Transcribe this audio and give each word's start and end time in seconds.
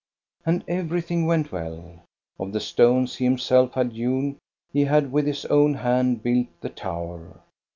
And 0.47 0.63
everything 0.67 1.27
went 1.27 1.51
well. 1.51 2.01
Of 2.39 2.53
the 2.53 2.59
stones 2.59 3.17
he 3.17 3.25
KEVENHiJLLER 3.25 3.37
42 3.37 3.53
1 3.53 3.61
himself 3.69 3.73
had 3.75 3.91
hewn 3.91 4.37
he 4.73 4.85
had 4.85 5.11
with 5.11 5.27
his 5.27 5.45
own 5.45 5.75
hand 5.75 6.23
built 6.23 6.47
the 6.61 6.69
tower. 6.69 7.41